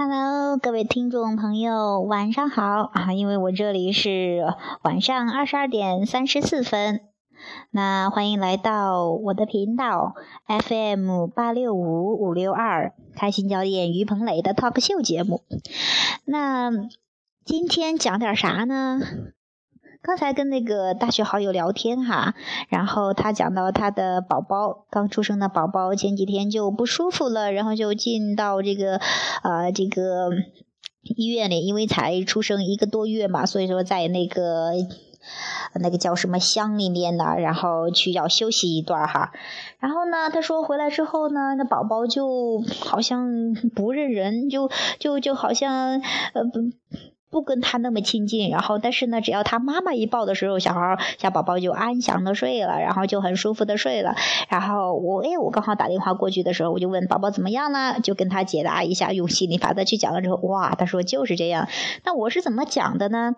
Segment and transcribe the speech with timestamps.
[0.00, 3.12] Hello，各位听众朋友，晚上好啊！
[3.12, 4.44] 因为我这里是
[4.82, 7.00] 晚上二十二点三十四分，
[7.72, 10.14] 那欢迎来到我的频道
[10.46, 15.42] FM 八六五五六二开心教练于鹏磊的 Talk show 节目。
[16.24, 16.70] 那
[17.44, 19.00] 今天讲点啥呢？
[20.00, 22.34] 刚才跟那个大学好友聊天哈，
[22.68, 29.00] 然后他讲到他的宝宝刚出生的宝宝前几天就不舒服了，然后就进到这个
[29.42, 30.30] 呃这个
[31.02, 34.70] 医院里，因为才出生一个多月嘛，所以说在那个
[35.74, 39.32] 那个叫什么箱里面呢，然后去要休息一段哈。
[39.80, 44.70] 然后呢，他说回来之后呢，那宝宝就好像不认人，就
[45.00, 46.00] 就就好像
[46.34, 46.60] 呃不。
[47.30, 54.14] 不跟他那么亲近，然后但是呢，只要他妈妈一抱的时候，小孩小宝宝就安详的睡了，然后就很舒服的睡了。
[54.48, 61.68] 然后我哎，我刚好打电话过去的时候，我就问宝宝怎么样了，就跟他解答一下，用心理法则去讲了之后，哇，他说就是这样。
[62.02, 63.34] 那我是怎么讲的呢？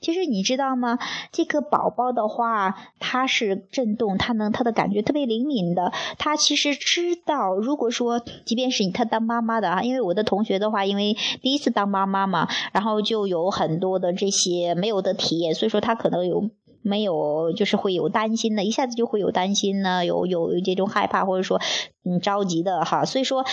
[0.00, 0.98] 其实你知道吗？
[1.30, 13.11] 这个宝宝的话，他是震动，他能他的感觉特别灵敏的，他其实知道，如果说即便是他当妈妈的啊，因为我的同学的话，因为第一次当妈妈嘛，然后就。
[13.12, 21.60] 就有很多的这些没有的体验，所以说他可能有没有就是会有担心的，一下子就会有担心呢，有有这种害怕或者说
[22.06, 23.44] 嗯着急的哈，所以说。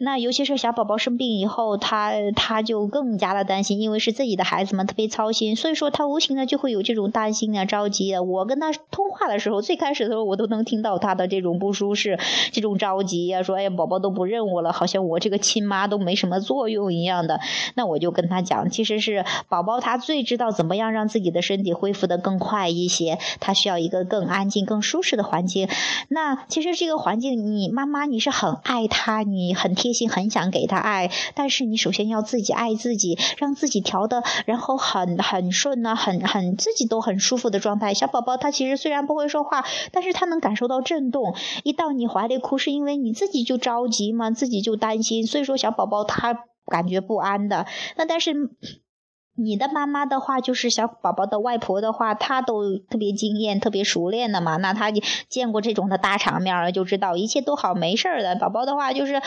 [0.00, 8.22] 那尤其是小宝宝生病以后，他他就更加的担心，因为是自己的孩子们，特别操心，所以说他无形的就会有这种担心啊、着急啊。
[8.22, 12.18] 我跟他通话的时候，最开始的时候我都能听到他的这种不舒适、
[12.50, 17.38] 这种着急呀，说哎呀，宝宝都不认我了，好像我这个亲妈都没什么作用一样的。
[17.74, 25.68] 那我就跟他讲，其实是宝宝他最知道怎么样让自己的身体恢复的更快一些，他需要一个更安静、更舒适的环境。
[26.08, 29.73] 那其实这个环境，你妈妈你是很爱他，你很。
[29.74, 37.94] 贴心很想给他爱，但是你首先要自己爱自己，让自己调的，然后很很顺呢，很很自己都很舒服的状态。
[37.94, 46.34] 小宝宝他其实虽然不会说话，但是他能感受到震动，一到你怀里哭，是因为你自己就着急嘛，自己就担心，所以说小宝宝他
[46.66, 47.66] 感觉不安的。
[47.96, 48.34] 那但是。
[49.36, 54.56] 你的妈妈的话，就是小宝宝的外婆的话，她都特别经验、特别熟练的嘛。
[54.58, 54.92] 那她
[55.28, 58.36] 见过这种的大场面了，就知道一切都好，没事儿的。
[58.36, 59.20] 宝宝的话，就是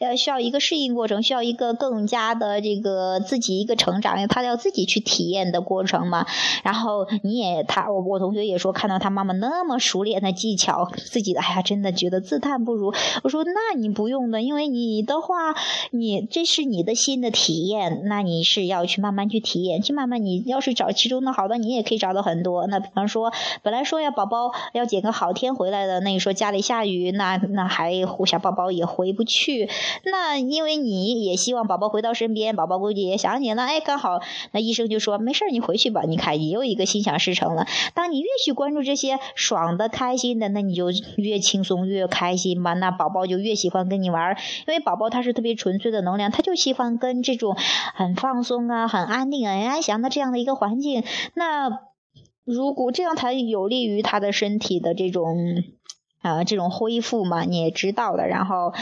[0.00, 6.26] 呃需要一个适应过程，需要一个更加的这个自己一个成长，他要自己去体验的过程嘛。
[6.62, 12.92] 然后你也他我我同学也说，看到他妈妈那么熟练的技巧，自己的哎呀，真的觉得自叹不如。
[13.22, 15.54] 我说那你不用的，因为你的话，
[15.90, 19.53] 你这是你的新的体验，那你是要去慢慢去体。
[19.54, 22.66] 体验去慢慢，你要是找其中的好的，你也可以找到很多。
[22.66, 23.32] 那比方说，
[23.62, 27.92] 本来说要宝宝要捡个好天回来的，那你说家里下雨，那那还
[28.26, 29.70] 小宝宝也回不去。
[30.04, 33.62] 那因为你也希望宝宝回到身边，宝宝估计也想你了。
[33.62, 34.20] 哎，刚好
[34.50, 36.02] 那医生就说没事儿你回去吧。
[36.04, 37.64] 你看，你又一个心想事成了。
[37.94, 40.86] 当你越去关注这些爽的、开心的，那你就
[41.16, 42.74] 越轻松越开心吧。
[42.74, 44.36] 那宝宝就越喜欢跟你玩，
[44.66, 47.56] 因为宝宝他是特别纯粹的能量，他就喜欢跟这种
[47.94, 49.43] 很放松啊、很安定。
[49.46, 51.80] 很安详的这样的一个环境，那
[52.44, 55.62] 如果这样才有利于他的身体的这种
[56.20, 58.26] 啊这种恢复嘛，你也知道的。
[58.28, 58.72] 然后，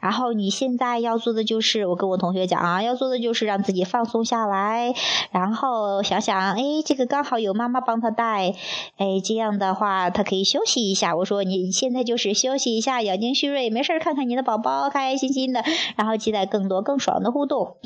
[0.00, 4.94] 然后你现在要做的就是，我跟我同学讲啊，要做的就是让自己放松下来，
[5.32, 8.54] 然后想想，哎，这个刚好有妈妈帮他带，
[8.96, 11.16] 哎，这样的话他可以休息一下。
[11.16, 15.64] 我说你现在就是休息一下，养精蓄锐，没事儿看看你的宝宝，开开心心的，
[15.96, 17.76] 然后期待更多更爽的互动。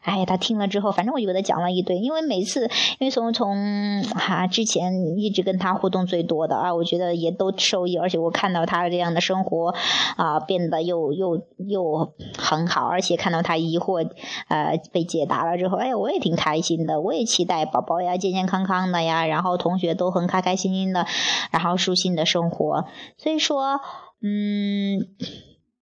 [0.00, 1.98] 哎，他听了之后，反正我就给他讲了一堆。
[1.98, 7.96] 因为每次，因为从从哈之前一直跟他互动最多的啊，我觉得也都受益。
[7.96, 9.74] 而且我看到他这样的生活
[10.16, 14.08] 啊，变得又又又很好，而且看到他疑惑
[14.48, 17.00] 呃被解答了之后，哎，我也挺开心的。
[17.00, 21.06] 我也期待宝宝呀健健康康的呀，然后同学都很开开心心的，
[21.50, 22.84] 然后舒心的生活。
[23.18, 23.80] 所以说，
[24.22, 25.08] 嗯。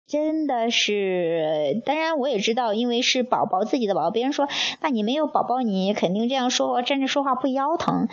[0.07, 4.11] 真的是，当然我也知道，因为是宝宝自己的宝宝。
[4.11, 4.47] 别人说，
[4.79, 8.07] 那你没有宝宝，你肯定这样说，站着说话不腰疼。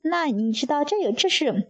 [0.00, 1.68] 那你知道，这有这是。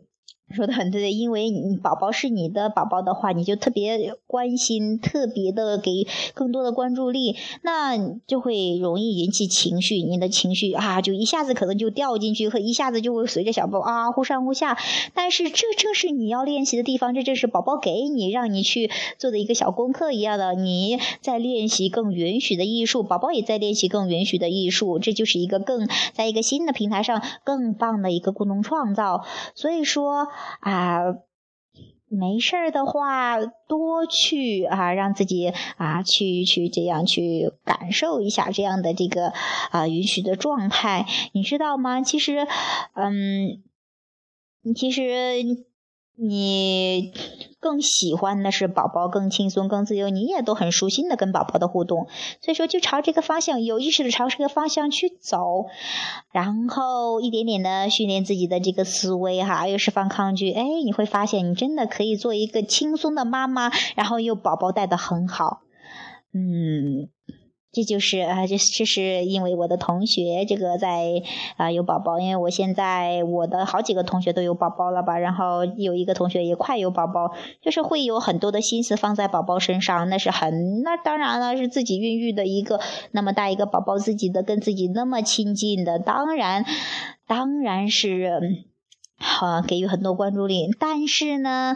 [0.50, 7.96] 说的很对，因为你宝宝是你的宝宝的话，你就特别关心，特别的给更多的关注力，那
[8.26, 14.79] 就会容易引起情绪，你的情绪啊，就一下子可能就掉进去，和一下子就会随着小宝啊忽上忽下。
[15.14, 29.25] 但是这正是你要练习的地方，这正是宝宝给你让你去做的一个小功课一样的，你在练习更允许的艺术，宝宝也在练习更允许的艺术，这就是一个更在一个新的平台上更棒的一个共同创造。
[29.56, 30.29] 所以说。
[30.61, 31.03] 啊，
[32.09, 39.33] 没事儿的话，多去啊，让自己啊去去这样去感受一下这样的这个
[39.71, 42.03] 啊允许的状态，你知道吗？
[42.03, 42.47] 其实，
[42.95, 43.63] 嗯，
[44.75, 45.03] 其实。
[46.17, 47.13] 你
[47.65, 52.09] 更喜欢的是宝宝更轻松、更自由，你也都很舒心的跟宝宝的互动，
[52.43, 55.65] 所以说就朝这个方向有意识的朝这个方向去走，
[56.31, 65.63] 然后一点点的训练自己的这个思维哈，又释放抗拒，哎，你会发现你真的可以做一个轻松的妈妈，然后又宝宝带的很好，
[66.35, 67.09] 嗯。
[67.75, 71.23] 这就是啊，这这是因为我的同学这个在
[71.56, 82.81] 啊有宝宝，因为我现在我的好几个同学都有宝宝了吧，然后有一个同学也快有宝宝，就是会有很多的心思放在宝宝身上，那是很那当然了，是自己孕育的一个
[83.11, 86.65] 那么大一个宝宝，自己的跟自己那么亲近的，当然
[87.27, 88.65] 当然是。
[89.17, 91.75] 好，给予很多关注力，但是呢，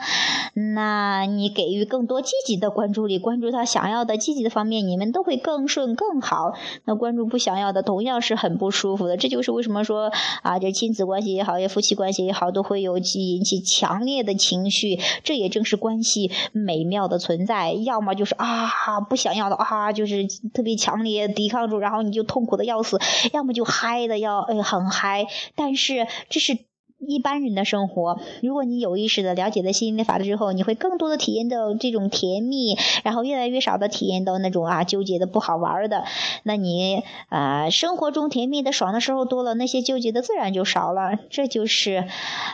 [0.54, 6.52] 那你给予更多积极的关注力，关注他想要的积极的方面，你们都会更顺更好。
[6.84, 9.16] 那关注不想要的，同样是很不舒服的。
[9.16, 10.12] 这就是为什么说
[10.42, 14.98] 啊，这亲子关系也好，也夫妻关系也好，都会有引起强烈的情绪。
[15.24, 17.72] 这也正是关系美妙的存在。
[17.72, 22.98] 要么就是啊，不想要的啊，就是特别强烈抵抗住，然后你就痛苦的要死；
[23.32, 25.26] 要么就嗨的要哎很嗨。
[25.54, 26.67] 但是这是。
[27.06, 36.04] 一般人的生活，如果你有意识的了解了吸引力法则之后，你会更多的体验到这种甜蜜，然后越来越少的体验到那种啊纠结的不好玩的。
[36.42, 41.18] 那你啊生活中甜蜜的爽的时候多了，那些纠结的自然就少了。
[41.30, 42.04] 这就是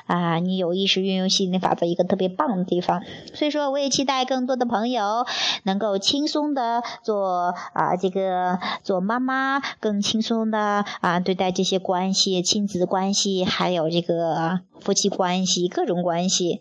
[0.07, 3.03] 啊你有意识运用吸引力法则一个特别棒的地方。
[3.33, 5.27] 所以说，我也期待更多的朋友
[5.63, 14.34] 能够轻松的做啊这个做妈妈，更轻松的啊对待这些关系、亲子关系，还有这个。
[14.35, 16.61] 啊，夫妻关系，各种关系，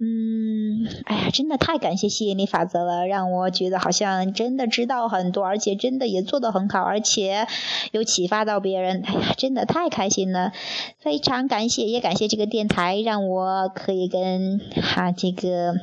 [0.00, 7.46] 嗯，哎呀，真的太感谢吸引力法则了，让我觉得好像真的知道很多，而且真的也做得很好，而且
[7.92, 10.52] 有启发到别人，哎呀，真的太开心了，
[10.98, 15.74] 非常感谢，也感谢这个电台，让我可以跟哈这个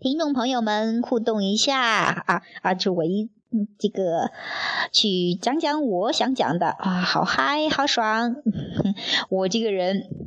[0.00, 3.30] 听众朋友们互动一下啊啊，就我一
[3.78, 4.30] 这个
[4.92, 6.68] 去讲讲我想讲的。
[6.68, 8.36] 啊，好嗨，好爽，
[9.30, 10.17] 我这个人。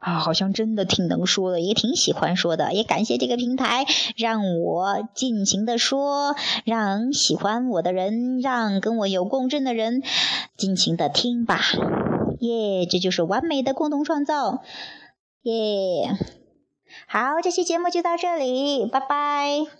[0.00, 3.84] 啊，好像真的挺能说的，也挺喜欢说的，也感谢这个平台，
[4.16, 10.02] 让我尽情的说，让喜欢我的人，让跟我有共振的人，
[10.56, 11.60] 尽情的听吧，
[12.40, 14.62] 耶，这就是完美的共同创造，
[15.42, 16.16] 耶，
[17.06, 19.79] 好，这期节目就到这里，拜拜。